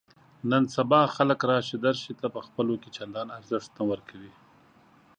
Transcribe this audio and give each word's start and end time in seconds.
نن 0.51 0.63
سبا 0.75 1.01
خلک 1.15 1.39
راشه 1.49 1.77
درشې 1.85 2.11
ته 2.19 2.27
په 2.35 2.39
خپلو 2.47 2.73
کې 2.81 2.89
چندان 2.97 3.27
ارزښت 3.37 3.71
نه 3.77 3.83
ورکوي. 3.91 4.33